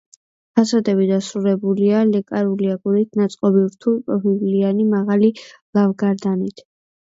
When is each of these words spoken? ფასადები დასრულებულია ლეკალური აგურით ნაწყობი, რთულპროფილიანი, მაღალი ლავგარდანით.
ფასადები 0.59 1.03
დასრულებულია 1.09 1.99
ლეკალური 2.13 2.71
აგურით 2.77 3.21
ნაწყობი, 3.21 3.63
რთულპროფილიანი, 3.75 4.89
მაღალი 4.97 5.33
ლავგარდანით. 5.55 6.69